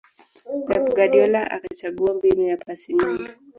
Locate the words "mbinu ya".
2.13-2.57